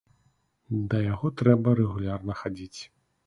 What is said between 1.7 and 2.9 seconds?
рэгулярна хадзіць.